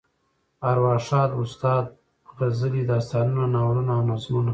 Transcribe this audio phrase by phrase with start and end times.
[0.71, 1.85] ارواښاد استاد
[2.37, 4.49] غزلې، داستانونه، ناولونه او نظمونه.